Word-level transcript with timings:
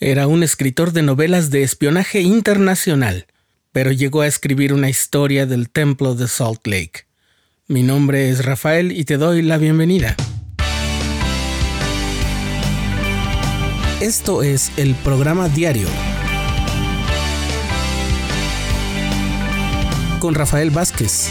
Era 0.00 0.26
un 0.26 0.42
escritor 0.42 0.92
de 0.92 1.02
novelas 1.02 1.50
de 1.50 1.62
espionaje 1.62 2.20
internacional, 2.20 3.26
pero 3.70 3.92
llegó 3.92 4.22
a 4.22 4.26
escribir 4.26 4.72
una 4.72 4.90
historia 4.90 5.46
del 5.46 5.70
templo 5.70 6.16
de 6.16 6.26
Salt 6.26 6.66
Lake. 6.66 7.06
Mi 7.68 7.84
nombre 7.84 8.28
es 8.28 8.44
Rafael 8.44 8.90
y 8.90 9.04
te 9.04 9.18
doy 9.18 9.42
la 9.42 9.56
bienvenida. 9.56 10.16
Esto 14.00 14.42
es 14.42 14.72
el 14.76 14.96
programa 14.96 15.48
diario 15.48 15.86
con 20.18 20.34
Rafael 20.34 20.70
Vázquez. 20.70 21.28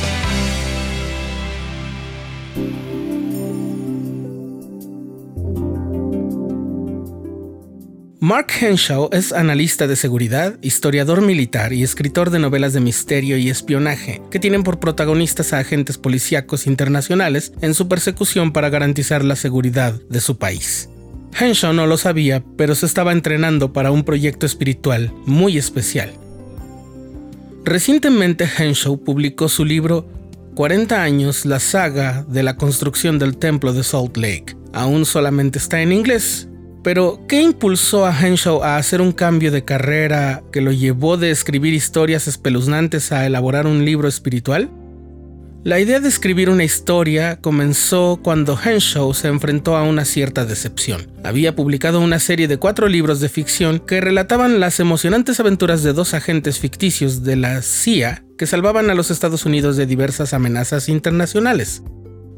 Mark 8.23 8.53
Henshaw 8.61 9.09
es 9.11 9.33
analista 9.33 9.85
de 9.85 9.97
seguridad, 9.97 10.57
historiador 10.61 11.19
militar 11.21 11.73
y 11.73 11.83
escritor 11.83 12.29
de 12.29 12.39
novelas 12.39 12.71
de 12.71 12.79
misterio 12.79 13.35
y 13.35 13.49
espionaje, 13.49 14.21
que 14.31 14.39
tienen 14.39 14.63
por 14.63 14.79
protagonistas 14.79 15.51
a 15.51 15.59
agentes 15.59 15.97
policíacos 15.97 16.65
internacionales 16.65 17.51
en 17.59 17.73
su 17.73 17.89
persecución 17.89 18.53
para 18.53 18.69
garantizar 18.69 19.25
la 19.25 19.35
seguridad 19.35 19.99
de 20.09 20.21
su 20.21 20.37
país. 20.37 20.87
Henshaw 21.37 21.73
no 21.73 21.85
lo 21.85 21.97
sabía, 21.97 22.41
pero 22.55 22.75
se 22.75 22.85
estaba 22.85 23.11
entrenando 23.11 23.73
para 23.73 23.91
un 23.91 24.05
proyecto 24.05 24.45
espiritual 24.45 25.11
muy 25.25 25.57
especial. 25.57 26.13
Recientemente 27.65 28.47
Henshaw 28.57 29.03
publicó 29.03 29.49
su 29.49 29.65
libro 29.65 30.07
40 30.55 31.03
años, 31.03 31.45
la 31.45 31.59
saga 31.59 32.23
de 32.29 32.43
la 32.43 32.55
construcción 32.55 33.19
del 33.19 33.35
templo 33.35 33.73
de 33.73 33.83
Salt 33.83 34.15
Lake. 34.15 34.55
Aún 34.71 35.05
solamente 35.05 35.59
está 35.59 35.81
en 35.81 35.91
inglés, 35.91 36.47
pero, 36.83 37.21
¿qué 37.27 37.41
impulsó 37.41 38.05
a 38.05 38.17
Henshaw 38.17 38.61
a 38.63 38.77
hacer 38.77 39.01
un 39.01 39.13
cambio 39.13 39.51
de 39.51 39.63
carrera 39.63 40.43
que 40.51 40.61
lo 40.61 40.71
llevó 40.71 41.17
de 41.17 41.31
escribir 41.31 41.73
historias 41.73 42.27
espeluznantes 42.27 43.11
a 43.11 43.25
elaborar 43.25 43.67
un 43.67 43.85
libro 43.85 44.07
espiritual? 44.07 44.69
La 45.63 45.79
idea 45.79 46.01
de 46.01 46.09
escribir 46.09 46.49
una 46.49 46.65
historia 46.65 47.37
comenzó 47.39 48.19
cuando 48.21 48.59
Henshaw 48.61 49.13
se 49.13 49.29
enfrentó 49.29 49.77
a 49.77 49.83
una 49.83 50.03
cierta 50.03 50.43
decepción. 50.43 51.09
Había 51.23 51.55
publicado 51.55 52.01
una 52.01 52.19
serie 52.19 52.49
de 52.49 52.57
cuatro 52.57 52.89
libros 52.89 53.21
de 53.21 53.29
ficción 53.29 53.79
que 53.79 54.01
relataban 54.01 54.59
las 54.59 54.81
emocionantes 54.81 55.39
aventuras 55.39 55.81
de 55.81 55.93
dos 55.93 56.13
agentes 56.13 56.59
ficticios 56.59 57.23
de 57.23 57.37
la 57.37 57.61
CIA 57.61 58.25
que 58.37 58.45
salvaban 58.45 58.89
a 58.89 58.93
los 58.93 59.09
Estados 59.09 59.45
Unidos 59.45 59.77
de 59.77 59.85
diversas 59.85 60.33
amenazas 60.33 60.89
internacionales. 60.89 61.81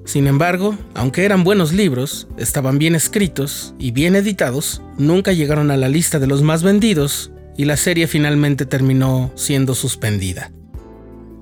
Sin 0.05 0.27
embargo, 0.27 0.77
aunque 0.93 1.25
eran 1.25 1.43
buenos 1.43 1.73
libros, 1.73 2.27
estaban 2.37 2.77
bien 2.77 2.95
escritos 2.95 3.73
y 3.79 3.91
bien 3.91 4.15
editados, 4.15 4.81
nunca 4.97 5.33
llegaron 5.33 5.71
a 5.71 5.77
la 5.77 5.89
lista 5.89 6.19
de 6.19 6.27
los 6.27 6.43
más 6.43 6.61
vendidos 6.61 7.31
y 7.57 7.65
la 7.65 7.75
serie 7.75 8.07
finalmente 8.07 8.67
terminó 8.67 9.31
siendo 9.35 9.73
suspendida. 9.73 10.51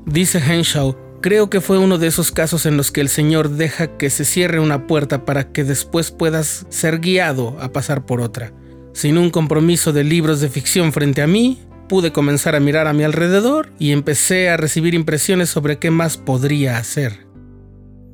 Dice 0.05 0.39
Henshaw, 0.39 0.95
creo 1.22 1.50
que 1.50 1.59
fue 1.59 1.78
uno 1.78 1.97
de 1.97 2.08
esos 2.08 2.31
casos 2.31 2.66
en 2.66 2.78
los 2.78 2.92
que 2.92 3.02
el 3.02 3.09
Señor 3.09 3.50
deja 3.50 3.97
que 3.97 4.09
se 4.09 4.23
cierre 4.23 4.61
una 4.61 4.88
puerta 4.88 5.25
para 5.25 5.52
que 5.52 5.66
después 5.66 6.11
puedas 6.11 6.66
ser 6.70 7.00
guiado 7.00 7.58
a 7.59 7.73
pasar 7.73 8.05
por 8.05 8.22
otra. 8.22 8.53
Sin 8.94 9.17
un 9.17 9.30
compromiso 9.30 9.92
de 9.92 10.03
libros 10.05 10.39
de 10.39 10.50
ficción 10.50 10.94
frente 10.94 11.22
a 11.22 11.27
mí, 11.27 11.59
pude 11.89 12.14
comenzar 12.14 12.55
a 12.55 12.59
mirar 12.59 12.88
a 12.88 12.94
mi 12.94 13.03
alrededor 13.03 13.72
y 13.77 13.92
empecé 13.92 14.50
a 14.50 14.58
recibir 14.58 14.94
impresiones 14.94 15.50
sobre 15.50 15.80
qué 15.80 15.92
más 15.92 16.17
podría 16.17 16.77
hacer. 16.77 17.23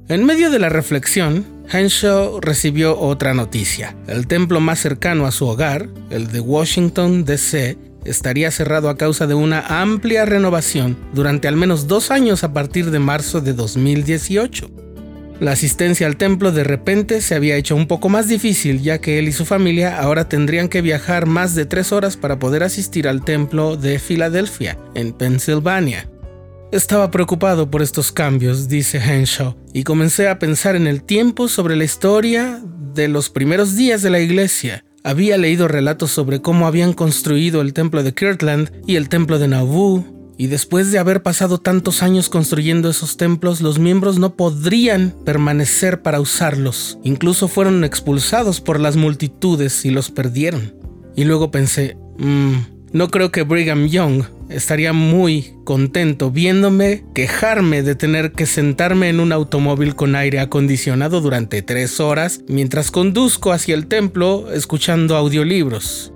En 0.10 0.26
medio 0.26 0.50
de 0.50 0.58
la 0.58 0.70
reflexión, 0.70 1.46
Henshaw 1.72 2.40
recibió 2.42 3.00
otra 3.00 3.36
noticia. 3.36 3.96
El 4.08 4.26
templo 4.26 4.60
más 4.60 4.80
cercano 4.80 5.28
a 5.28 5.32
su 5.32 5.46
hogar, 5.46 5.88
el 6.10 6.32
de 6.32 6.40
Washington, 6.40 7.26
D.C., 7.26 7.78
estaría 8.06 8.50
cerrado 8.50 8.90
a 8.90 8.98
causa 8.98 9.28
de 9.28 9.36
una 9.36 9.82
amplia 9.82 10.26
renovación 10.26 10.98
durante 11.14 11.48
al 11.48 11.58
menos 11.58 11.88
dos 11.88 12.10
años 12.10 12.44
a 12.44 12.54
partir 12.54 12.90
de 12.90 12.98
marzo 12.98 13.40
de 13.40 13.54
2018. 13.54 14.72
La 15.40 15.52
asistencia 15.52 16.08
al 16.08 16.18
templo 16.18 16.52
de 16.52 16.64
repente 16.64 17.22
se 17.22 17.36
había 17.36 17.56
hecho 17.56 17.76
un 17.76 17.86
poco 17.86 18.10
más 18.10 18.28
difícil 18.28 18.82
ya 18.82 18.98
que 18.98 19.20
él 19.20 19.28
y 19.28 19.32
su 19.32 19.46
familia 19.46 20.02
ahora 20.02 20.28
tendrían 20.28 20.70
que 20.70 20.82
viajar 20.82 21.28
más 21.28 21.54
de 21.54 21.68
tres 21.68 21.92
horas 21.92 22.18
para 22.18 22.40
poder 22.40 22.64
asistir 22.64 23.08
al 23.08 23.24
templo 23.24 23.78
de 23.78 24.00
Filadelfia, 24.00 24.76
en 24.96 25.14
Pensilvania. 25.14 26.10
Estaba 26.72 27.10
preocupado 27.10 27.72
por 27.72 27.82
estos 27.82 28.12
cambios, 28.12 28.68
dice 28.68 29.00
Henshaw, 29.00 29.56
y 29.74 29.84
comencé 29.84 30.30
a 30.30 30.38
pensar 30.38 30.76
en 30.76 30.86
el 30.86 31.02
tiempo 31.02 31.48
sobre 31.48 31.76
la 31.76 31.84
historia 31.84 32.62
de 32.94 33.08
los 33.08 33.32
primeros 33.32 33.76
días 33.76 34.04
de 34.04 34.12
la 34.12 34.20
iglesia. 34.20 34.86
Había 35.04 35.38
leído 35.38 35.68
relatos 35.68 36.12
sobre 36.12 36.44
cómo 36.44 36.68
habían 36.68 36.94
construido 36.94 37.62
el 37.62 37.74
templo 37.74 38.04
de 38.04 38.14
Kirtland 38.14 38.72
y 38.86 38.98
el 38.98 39.10
templo 39.10 39.40
de 39.40 39.48
Nauvoo, 39.48 40.36
y 40.38 40.46
después 40.46 40.92
de 40.92 41.00
haber 41.00 41.24
pasado 41.24 41.58
tantos 41.58 42.04
años 42.04 42.30
construyendo 42.30 42.88
esos 42.88 43.18
templos, 43.18 43.62
los 43.62 43.80
miembros 43.80 44.20
no 44.20 44.36
podrían 44.36 45.16
permanecer 45.26 46.04
para 46.04 46.22
usarlos. 46.22 47.00
Incluso 47.04 47.48
fueron 47.48 47.84
expulsados 47.84 48.62
por 48.62 48.80
las 48.80 48.96
multitudes 48.96 49.86
y 49.86 49.90
los 49.90 50.12
perdieron. 50.12 50.76
Y 51.16 51.24
luego 51.24 51.50
pensé, 51.50 51.98
mmm, 52.20 52.58
no 52.92 53.10
creo 53.10 53.32
que 53.32 53.44
Brigham 53.44 53.88
Young 53.88 54.24
estaría 54.50 54.94
muy 54.94 55.54
contento 55.64 56.32
viéndome 56.32 57.04
quejarme 57.14 57.84
de 57.84 57.96
tener 57.96 58.32
que 58.32 58.46
sentarme 58.46 59.10
en 59.10 59.20
un 59.20 59.32
automóvil 59.32 59.96
con 59.96 60.16
aire 60.16 60.40
acondicionado 60.40 61.22
durante 61.22 61.62
tres 61.62 62.00
horas 62.00 62.42
mientras 62.48 62.92
conduzco 62.92 63.52
hacia 63.52 63.76
el 63.76 63.88
templo 63.88 64.52
escuchando 64.52 65.16
audiolibros. 65.16 66.12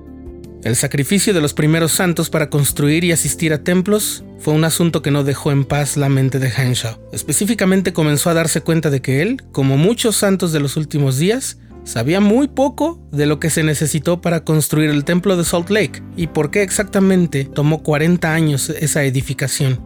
El 0.64 0.78
sacrificio 0.78 1.34
de 1.34 1.42
los 1.42 1.54
primeros 1.54 1.92
santos 1.92 2.30
para 2.30 2.50
construir 2.50 3.04
y 3.04 3.12
asistir 3.12 3.52
a 3.52 3.64
templos 3.66 4.24
fue 4.40 4.54
un 4.54 4.64
asunto 4.64 5.02
que 5.02 5.12
no 5.12 5.26
dejó 5.26 5.52
en 5.52 5.66
paz 5.66 5.98
la 5.98 6.08
mente 6.08 6.40
de 6.40 6.48
Henshaw. 6.48 6.98
Específicamente 7.12 7.92
comenzó 7.92 8.30
a 8.30 8.34
darse 8.34 8.62
cuenta 8.62 8.90
de 8.90 9.02
que 9.02 9.22
él, 9.22 9.44
como 9.52 9.76
muchos 9.76 10.16
santos 10.16 10.54
de 10.54 10.62
los 10.62 10.78
últimos 10.78 11.18
días, 11.18 11.58
sabía 11.84 12.20
muy 12.20 12.48
poco 12.48 13.00
de 13.12 13.26
lo 13.26 13.40
que 13.40 13.50
se 13.50 13.64
necesitó 13.64 14.22
para 14.22 14.44
construir 14.44 14.90
el 14.90 15.04
templo 15.04 15.38
de 15.38 15.44
Salt 15.44 15.70
Lake 15.70 16.02
y 16.16 16.28
por 16.28 16.52
qué 16.52 16.64
exactamente 16.64 17.46
tomó 17.46 17.84
40 17.84 18.34
años 18.34 18.70
esa 18.70 19.04
edificación. 19.04 19.80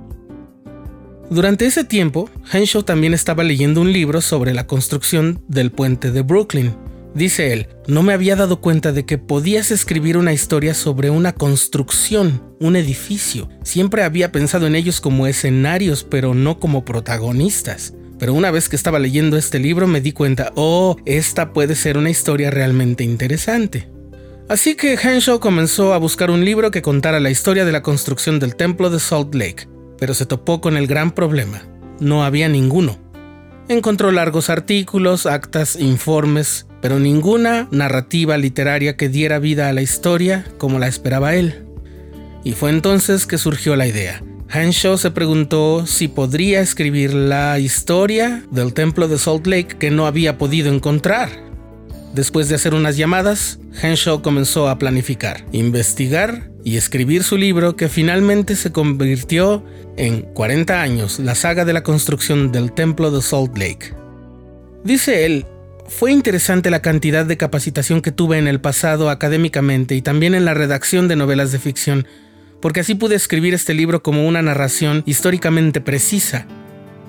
Durante 1.29 1.65
ese 1.65 1.83
tiempo, 1.83 2.29
Henshaw 2.53 2.83
también 2.83 3.13
estaba 3.13 3.43
leyendo 3.43 3.81
un 3.81 3.91
libro 3.91 4.21
sobre 4.21 4.53
la 4.53 4.65
construcción 4.65 5.43
del 5.49 5.71
puente 5.71 6.11
de 6.11 6.21
Brooklyn. 6.21 6.73
Dice 7.13 7.51
él, 7.51 7.67
no 7.87 8.01
me 8.01 8.13
había 8.13 8.35
dado 8.35 8.61
cuenta 8.61 8.93
de 8.93 9.05
que 9.05 9.17
podías 9.17 9.71
escribir 9.71 10.17
una 10.17 10.31
historia 10.33 10.73
sobre 10.73 11.09
una 11.09 11.33
construcción, 11.33 12.43
un 12.59 12.75
edificio. 12.75 13.49
Siempre 13.63 14.03
había 14.03 14.31
pensado 14.31 14.67
en 14.67 14.75
ellos 14.75 15.01
como 15.01 15.27
escenarios, 15.27 16.05
pero 16.05 16.33
no 16.33 16.59
como 16.59 16.85
protagonistas. 16.85 17.93
Pero 18.19 18.33
una 18.33 18.51
vez 18.51 18.69
que 18.69 18.75
estaba 18.75 18.99
leyendo 18.99 19.37
este 19.37 19.59
libro 19.59 19.87
me 19.87 20.01
di 20.01 20.11
cuenta, 20.11 20.51
oh, 20.55 20.97
esta 21.05 21.53
puede 21.53 21.75
ser 21.75 21.97
una 21.97 22.09
historia 22.09 22.49
realmente 22.49 23.03
interesante. 23.03 23.89
Así 24.49 24.75
que 24.75 24.93
Henshaw 24.93 25.39
comenzó 25.39 25.93
a 25.93 25.97
buscar 25.97 26.31
un 26.31 26.45
libro 26.45 26.71
que 26.71 26.81
contara 26.81 27.19
la 27.19 27.29
historia 27.29 27.65
de 27.65 27.73
la 27.73 27.83
construcción 27.83 28.39
del 28.39 28.55
templo 28.55 28.89
de 28.89 28.99
Salt 28.99 29.35
Lake, 29.35 29.67
pero 29.99 30.13
se 30.13 30.25
topó 30.25 30.61
con 30.61 30.77
el 30.77 30.87
gran 30.87 31.11
problema. 31.11 31.61
No 31.99 32.23
había 32.23 32.47
ninguno. 32.47 32.97
Encontró 33.67 34.11
largos 34.11 34.49
artículos, 34.49 35.25
actas, 35.25 35.75
informes, 35.75 36.65
pero 36.81 36.99
ninguna 36.99 37.67
narrativa 37.71 38.37
literaria 38.37 38.95
que 38.95 39.09
diera 39.09 39.39
vida 39.39 39.67
a 39.67 39.73
la 39.73 39.81
historia 39.81 40.45
como 40.57 40.79
la 40.79 40.87
esperaba 40.87 41.35
él. 41.35 41.65
Y 42.45 42.53
fue 42.53 42.69
entonces 42.69 43.25
que 43.25 43.37
surgió 43.37 43.75
la 43.75 43.87
idea. 43.87 44.23
Henshaw 44.49 44.97
se 44.97 45.11
preguntó 45.11 45.85
si 45.85 46.07
podría 46.07 46.61
escribir 46.61 47.13
la 47.13 47.59
historia 47.59 48.43
del 48.49 48.73
templo 48.73 49.07
de 49.09 49.17
Salt 49.17 49.45
Lake 49.45 49.75
que 49.77 49.91
no 49.91 50.07
había 50.07 50.37
podido 50.37 50.73
encontrar. 50.73 51.29
Después 52.13 52.47
de 52.47 52.55
hacer 52.55 52.73
unas 52.73 52.95
llamadas, 52.95 53.59
Henshaw 53.81 54.21
comenzó 54.21 54.69
a 54.69 54.79
planificar, 54.79 55.45
investigar 55.51 56.49
y 56.63 56.77
escribir 56.77 57.23
su 57.23 57.37
libro 57.37 57.75
que 57.75 57.89
finalmente 57.89 58.55
se 58.55 58.71
convirtió 58.71 59.63
en 59.97 60.21
40 60.21 60.81
años, 60.81 61.19
la 61.19 61.35
saga 61.35 61.65
de 61.65 61.73
la 61.73 61.83
construcción 61.83 62.51
del 62.51 62.71
templo 62.71 63.11
de 63.11 63.21
Salt 63.21 63.57
Lake. 63.57 63.93
Dice 64.83 65.25
él, 65.25 65.45
fue 65.89 66.11
interesante 66.11 66.69
la 66.69 66.81
cantidad 66.81 67.25
de 67.25 67.37
capacitación 67.37 68.01
que 68.01 68.11
tuve 68.11 68.37
en 68.37 68.47
el 68.47 68.61
pasado 68.61 69.09
académicamente 69.09 69.95
y 69.95 70.01
también 70.01 70.35
en 70.35 70.45
la 70.45 70.53
redacción 70.53 71.07
de 71.07 71.17
novelas 71.17 71.51
de 71.51 71.59
ficción 71.59 72.07
porque 72.61 72.81
así 72.81 72.95
pude 72.95 73.15
escribir 73.15 73.53
este 73.53 73.73
libro 73.73 74.03
como 74.03 74.27
una 74.27 74.41
narración 74.41 75.03
históricamente 75.05 75.81
precisa. 75.81 76.47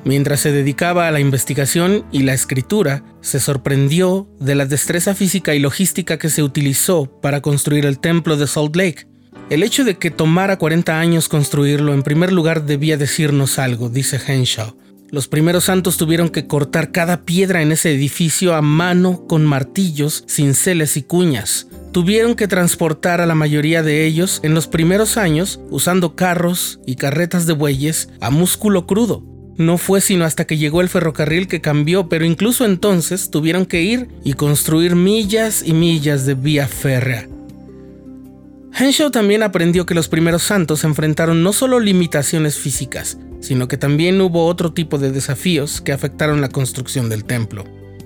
Mientras 0.04 0.40
se 0.40 0.52
dedicaba 0.52 1.08
a 1.08 1.10
la 1.10 1.20
investigación 1.20 2.04
y 2.12 2.22
la 2.22 2.32
escritura, 2.32 3.02
se 3.20 3.40
sorprendió 3.40 4.28
de 4.38 4.54
la 4.54 4.64
destreza 4.64 5.14
física 5.14 5.54
y 5.54 5.58
logística 5.58 6.18
que 6.18 6.30
se 6.30 6.42
utilizó 6.42 7.20
para 7.20 7.40
construir 7.40 7.84
el 7.84 7.98
templo 7.98 8.36
de 8.36 8.46
Salt 8.46 8.76
Lake. 8.76 9.06
El 9.50 9.62
hecho 9.62 9.84
de 9.84 9.96
que 9.96 10.10
tomara 10.10 10.58
40 10.58 10.98
años 10.98 11.28
construirlo 11.28 11.94
en 11.94 12.02
primer 12.02 12.32
lugar 12.32 12.64
debía 12.64 12.96
decirnos 12.96 13.58
algo, 13.58 13.88
dice 13.88 14.20
Henshaw. 14.24 14.74
Los 15.10 15.26
primeros 15.26 15.64
santos 15.64 15.96
tuvieron 15.96 16.28
que 16.28 16.46
cortar 16.46 16.92
cada 16.92 17.22
piedra 17.22 17.62
en 17.62 17.72
ese 17.72 17.90
edificio 17.90 18.54
a 18.54 18.60
mano 18.60 19.26
con 19.26 19.46
martillos, 19.46 20.24
cinceles 20.28 20.98
y 20.98 21.02
cuñas. 21.02 21.66
Tuvieron 21.92 22.34
que 22.34 22.46
transportar 22.46 23.22
a 23.22 23.26
la 23.26 23.34
mayoría 23.34 23.82
de 23.82 24.04
ellos 24.04 24.40
en 24.42 24.52
los 24.52 24.66
primeros 24.66 25.16
años 25.16 25.60
usando 25.70 26.14
carros 26.14 26.78
y 26.84 26.96
carretas 26.96 27.46
de 27.46 27.54
bueyes 27.54 28.10
a 28.20 28.28
músculo 28.28 28.86
crudo. 28.86 29.24
No 29.56 29.78
fue 29.78 30.02
sino 30.02 30.26
hasta 30.26 30.46
que 30.46 30.58
llegó 30.58 30.82
el 30.82 30.90
ferrocarril 30.90 31.48
que 31.48 31.62
cambió, 31.62 32.10
pero 32.10 32.26
incluso 32.26 32.66
entonces 32.66 33.30
tuvieron 33.30 33.64
que 33.64 33.80
ir 33.80 34.08
y 34.24 34.34
construir 34.34 34.94
millas 34.94 35.62
y 35.64 35.72
millas 35.72 36.26
de 36.26 36.34
vía 36.34 36.68
férrea. 36.68 37.26
Henshaw 38.78 39.10
también 39.10 39.42
aprendió 39.42 39.86
que 39.86 39.94
los 39.94 40.08
primeros 40.08 40.42
santos 40.42 40.84
enfrentaron 40.84 41.42
no 41.42 41.54
solo 41.54 41.80
limitaciones 41.80 42.56
físicas, 42.56 43.18
sino 43.40 43.68
que 43.68 43.76
también 43.76 44.20
hubo 44.20 44.46
otro 44.46 44.72
tipo 44.72 44.98
de 44.98 45.12
desafíos 45.12 45.80
que 45.80 45.92
afectaron 45.92 46.40
la 46.40 46.48
construcción 46.48 47.08
del 47.08 47.24
templo. 47.24 47.64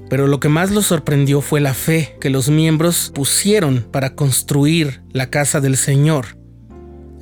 Pero 0.09 0.27
lo 0.27 0.41
que 0.41 0.49
más 0.49 0.71
los 0.71 0.87
sorprendió 0.87 1.41
fue 1.41 1.61
la 1.61 1.75
fe 1.75 2.17
que 2.21 2.31
los 2.31 2.51
miembros 2.51 3.13
pusieron 3.15 3.87
para 3.91 4.15
construir 4.15 5.03
la 5.13 5.31
casa 5.31 5.61
del 5.61 5.77
Señor. 5.77 6.37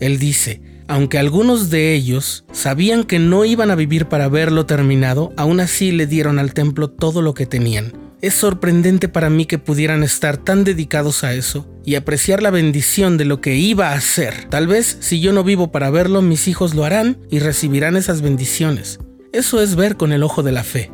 Él 0.00 0.18
dice, 0.18 0.60
aunque 0.88 1.18
algunos 1.18 1.70
de 1.70 1.94
ellos 1.94 2.44
sabían 2.50 3.04
que 3.04 3.20
no 3.20 3.44
iban 3.44 3.70
a 3.70 3.76
vivir 3.76 4.06
para 4.06 4.28
verlo 4.28 4.66
terminado, 4.66 5.32
aún 5.36 5.60
así 5.60 5.92
le 5.92 6.08
dieron 6.08 6.40
al 6.40 6.52
templo 6.52 6.90
todo 6.90 7.22
lo 7.22 7.32
que 7.32 7.46
tenían, 7.46 7.92
es 8.20 8.34
sorprendente 8.34 9.08
para 9.08 9.30
mí 9.30 9.46
que 9.46 9.58
pudieran 9.58 10.02
estar 10.02 10.36
tan 10.36 10.64
dedicados 10.64 11.22
a 11.22 11.32
eso 11.32 11.68
y 11.90 11.96
apreciar 11.96 12.40
la 12.40 12.52
bendición 12.52 13.16
de 13.16 13.24
lo 13.24 13.40
que 13.40 13.56
iba 13.56 13.88
a 13.88 13.94
hacer. 13.94 14.44
Tal 14.48 14.68
vez 14.68 14.98
si 15.00 15.18
yo 15.18 15.32
no 15.32 15.42
vivo 15.42 15.72
para 15.72 15.90
verlo, 15.90 16.22
mis 16.22 16.46
hijos 16.46 16.72
lo 16.76 16.84
harán 16.84 17.18
y 17.30 17.40
recibirán 17.40 17.96
esas 17.96 18.22
bendiciones. 18.22 19.00
Eso 19.32 19.60
es 19.60 19.74
ver 19.74 19.96
con 19.96 20.12
el 20.12 20.22
ojo 20.22 20.44
de 20.44 20.52
la 20.52 20.62
fe. 20.62 20.92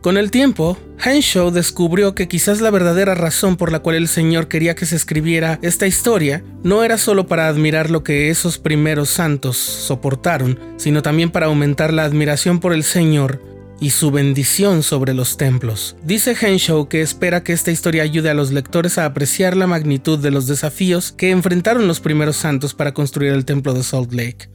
Con 0.00 0.16
el 0.16 0.32
tiempo, 0.32 0.76
Henshaw 1.04 1.52
descubrió 1.52 2.16
que 2.16 2.26
quizás 2.26 2.60
la 2.60 2.72
verdadera 2.72 3.14
razón 3.14 3.54
por 3.56 3.70
la 3.70 3.78
cual 3.78 3.94
el 3.94 4.08
Señor 4.08 4.48
quería 4.48 4.74
que 4.74 4.86
se 4.86 4.96
escribiera 4.96 5.60
esta 5.62 5.86
historia 5.86 6.42
no 6.64 6.82
era 6.82 6.98
solo 6.98 7.28
para 7.28 7.46
admirar 7.46 7.90
lo 7.90 8.02
que 8.02 8.28
esos 8.30 8.58
primeros 8.58 9.08
santos 9.08 9.56
soportaron, 9.56 10.58
sino 10.78 11.02
también 11.02 11.30
para 11.30 11.46
aumentar 11.46 11.92
la 11.92 12.02
admiración 12.02 12.58
por 12.58 12.72
el 12.72 12.82
Señor 12.82 13.40
y 13.80 13.90
su 13.90 14.10
bendición 14.10 14.82
sobre 14.82 15.14
los 15.14 15.36
templos. 15.36 15.96
Dice 16.02 16.36
Henshaw 16.40 16.88
que 16.88 17.02
espera 17.02 17.42
que 17.42 17.52
esta 17.52 17.70
historia 17.70 18.02
ayude 18.02 18.30
a 18.30 18.34
los 18.34 18.52
lectores 18.52 18.98
a 18.98 19.04
apreciar 19.04 19.56
la 19.56 19.66
magnitud 19.66 20.18
de 20.18 20.30
los 20.30 20.46
desafíos 20.46 21.12
que 21.12 21.30
enfrentaron 21.30 21.86
los 21.86 22.00
primeros 22.00 22.36
santos 22.36 22.74
para 22.74 22.94
construir 22.94 23.32
el 23.32 23.44
templo 23.44 23.74
de 23.74 23.82
Salt 23.82 24.12
Lake. 24.12 24.48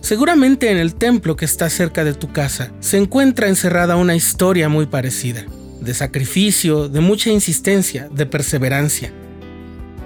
Seguramente 0.00 0.70
en 0.70 0.76
el 0.76 0.94
templo 0.94 1.34
que 1.34 1.46
está 1.46 1.70
cerca 1.70 2.04
de 2.04 2.12
tu 2.12 2.30
casa 2.30 2.72
se 2.80 2.98
encuentra 2.98 3.48
encerrada 3.48 3.96
una 3.96 4.14
historia 4.14 4.68
muy 4.68 4.86
parecida, 4.86 5.46
de 5.80 5.94
sacrificio, 5.94 6.88
de 6.88 7.00
mucha 7.00 7.30
insistencia, 7.30 8.08
de 8.10 8.26
perseverancia. 8.26 9.12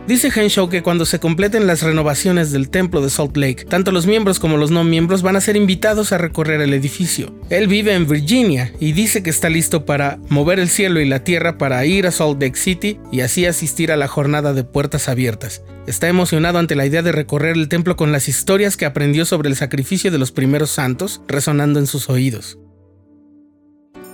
Dice 0.09 0.33
Henshaw 0.35 0.71
que 0.71 0.83
cuando 0.83 1.05
se 1.05 1.21
completen 1.21 1.67
las 1.67 1.83
renovaciones 1.83 2.51
del 2.51 2.71
templo 2.71 3.03
de 3.03 3.11
Salt 3.11 3.37
Lake, 3.37 3.67
tanto 3.67 3.93
los 3.93 4.07
miembros 4.07 4.39
como 4.39 4.57
los 4.57 4.71
no 4.71 4.83
miembros 4.83 5.21
van 5.21 5.37
a 5.37 5.41
ser 5.43 5.55
invitados 5.55 6.13
a 6.13 6.19
recorrer 6.19 6.63
el 6.63 6.73
edificio. 6.73 7.31
Él 7.51 7.69
vive 7.69 7.93
en 7.93 8.09
Virginia 8.09 8.73
y 8.81 8.93
dice 8.93 9.23
que 9.23 9.29
está 9.29 9.51
listo 9.51 9.85
para 9.85 10.19
mover 10.31 10.61
el 10.61 10.71
cielo 10.71 10.99
y 11.01 11.05
la 11.05 11.25
tierra 11.25 11.59
para 11.59 11.85
ir 11.85 12.07
a 12.07 12.11
Salt 12.11 12.41
Lake 12.41 12.57
City 12.57 12.99
y 13.13 13.21
así 13.21 13.45
asistir 13.45 13.93
a 13.93 13.99
la 13.99 14.09
jornada 14.09 14.55
de 14.55 14.65
puertas 14.65 15.11
abiertas. 15.11 15.61
Está 15.87 16.09
emocionado 16.09 16.59
ante 16.59 16.75
la 16.75 16.87
idea 16.87 17.03
de 17.03 17.13
recorrer 17.13 17.55
el 17.59 17.69
templo 17.69 17.95
con 17.97 18.11
las 18.11 18.29
historias 18.29 18.79
que 18.79 18.87
aprendió 18.87 19.27
sobre 19.27 19.51
el 19.51 19.57
sacrificio 19.57 20.11
de 20.11 20.17
los 20.17 20.33
primeros 20.33 20.71
santos 20.71 21.21
resonando 21.29 21.81
en 21.81 21.87
sus 21.87 22.09
oídos. 22.09 22.59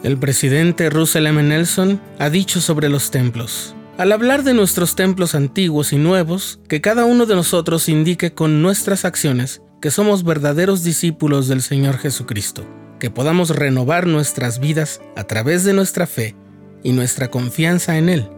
El 0.02 0.19
presidente 0.19 0.91
Russell 0.91 1.29
M. 1.29 1.41
Nelson 1.44 2.00
ha 2.19 2.31
dicho 2.31 2.61
sobre 2.61 2.88
los 2.88 3.12
templos. 3.12 3.76
Al 3.96 4.11
hablar 4.11 4.43
de 4.43 4.55
nuestros 4.55 4.96
templos 4.96 5.37
antiguos 5.37 5.93
y 5.93 5.99
nuevos, 5.99 6.58
que 6.69 6.81
cada 6.81 7.05
uno 7.05 7.26
de 7.26 7.37
nosotros 7.37 7.88
indique 7.88 8.35
con 8.35 8.61
nuestras 8.61 9.05
acciones 9.05 9.62
que 9.81 9.93
somos 9.93 10.25
verdaderos 10.25 10.82
discípulos 10.82 11.46
del 11.46 11.62
Señor 11.62 11.99
Jesucristo, 11.99 12.67
que 12.99 13.11
podamos 13.11 13.50
renovar 13.50 14.08
nuestras 14.08 14.58
vidas 14.58 15.00
a 15.14 15.25
través 15.25 15.62
de 15.62 15.75
nuestra 15.75 16.08
fe 16.08 16.35
y 16.82 16.91
nuestra 16.91 17.31
confianza 17.31 17.96
en 17.96 18.08
Él. 18.08 18.29